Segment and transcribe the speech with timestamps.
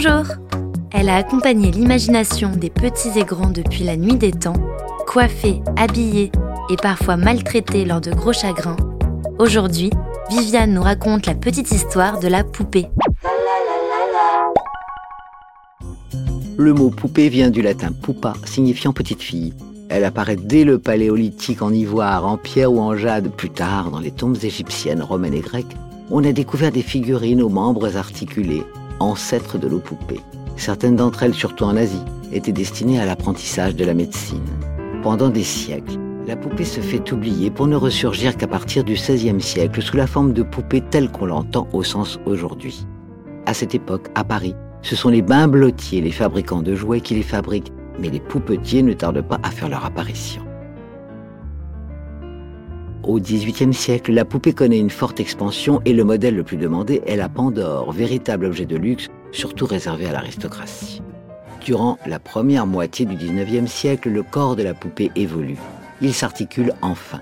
[0.00, 0.26] Bonjour
[0.92, 4.62] Elle a accompagné l'imagination des petits et grands depuis la nuit des temps,
[5.08, 6.30] coiffée, habillée
[6.70, 8.76] et parfois maltraitée lors de gros chagrins.
[9.40, 9.90] Aujourd'hui,
[10.30, 12.86] Viviane nous raconte la petite histoire de la poupée.
[16.56, 19.52] Le mot poupée vient du latin pupa, signifiant petite fille.
[19.88, 23.32] Elle apparaît dès le paléolithique en ivoire, en pierre ou en jade.
[23.32, 25.76] Plus tard, dans les tombes égyptiennes, romaines et grecques,
[26.08, 28.62] on a découvert des figurines aux membres articulés,
[29.00, 30.20] ancêtres de nos poupées.
[30.56, 32.02] Certaines d'entre elles, surtout en Asie,
[32.32, 34.44] étaient destinées à l'apprentissage de la médecine.
[35.02, 39.40] Pendant des siècles, la poupée se fait oublier pour ne ressurgir qu'à partir du XVIe
[39.40, 42.86] siècle sous la forme de poupée telle qu'on l'entend au sens aujourd'hui.
[43.46, 47.14] À cette époque, à Paris, ce sont les bains blottiers, les fabricants de jouets, qui
[47.14, 50.42] les fabriquent mais les poupetiers ne tardent pas à faire leur apparition.
[53.04, 57.00] Au XVIIIe siècle, la poupée connaît une forte expansion et le modèle le plus demandé
[57.06, 61.00] est la Pandore, véritable objet de luxe, surtout réservé à l'aristocratie.
[61.64, 65.58] Durant la première moitié du XIXe siècle, le corps de la poupée évolue.
[66.00, 67.20] Il s'articule enfin.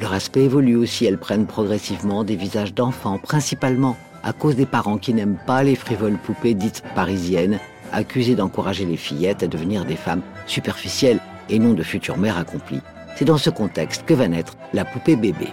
[0.00, 4.98] Leur aspect évolue aussi, elles prennent progressivement des visages d'enfants, principalement à cause des parents
[4.98, 7.58] qui n'aiment pas les frivoles poupées dites parisiennes
[7.92, 12.82] accusées d'encourager les fillettes à devenir des femmes superficielles et non de futures mères accomplies.
[13.16, 15.48] C'est dans ce contexte que va naître la poupée bébé.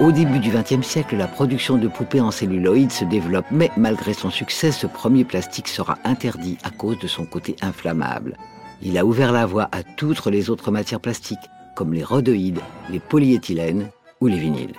[0.00, 4.14] Au début du XXe siècle, la production de poupées en celluloïd se développe, mais malgré
[4.14, 8.36] son succès, ce premier plastique sera interdit à cause de son côté inflammable.
[8.80, 11.38] Il a ouvert la voie à toutes les autres matières plastiques,
[11.74, 14.74] comme les rhodoïdes, les polyéthylènes ou les vinyles.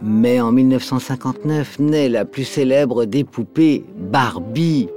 [0.00, 4.88] Mais en 1959 naît la plus célèbre des poupées, Barbie.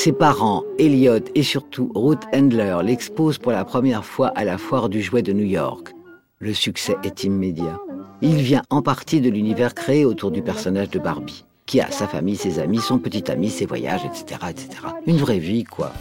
[0.00, 4.88] Ses parents, Elliot et surtout Ruth Handler, l'exposent pour la première fois à la foire
[4.88, 5.92] du jouet de New York.
[6.38, 7.80] Le succès est immédiat.
[8.22, 12.06] Il vient en partie de l'univers créé autour du personnage de Barbie, qui a sa
[12.06, 14.68] famille, ses amis, son petit ami, ses voyages, etc., etc.
[15.08, 15.92] Une vraie vie, quoi.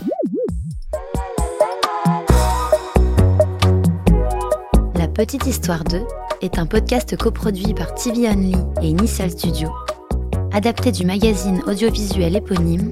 [4.94, 6.02] La petite histoire de
[6.44, 8.54] est un podcast coproduit par TV Only
[8.84, 9.70] et Initial Studio,
[10.54, 12.92] adapté du magazine audiovisuel éponyme,